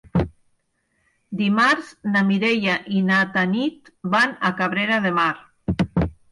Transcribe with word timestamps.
Dimarts 1.41 1.91
na 2.15 2.23
Mireia 2.31 2.79
i 3.01 3.03
na 3.11 3.21
Tanit 3.37 3.95
van 4.17 4.37
a 4.51 4.55
Cabrera 4.65 5.01
de 5.07 5.15
Mar. 5.23 5.31